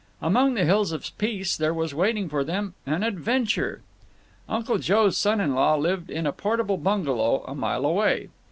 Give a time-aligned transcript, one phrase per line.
[0.19, 3.83] Among the hills of peace there was waiting for them an adventure.
[4.49, 8.29] Uncle Joe's son in law lived in a portable bungalow a mile away.